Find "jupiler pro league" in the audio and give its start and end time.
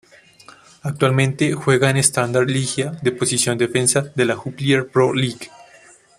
4.35-5.51